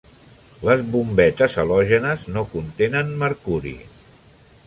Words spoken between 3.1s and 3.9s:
de mercuri.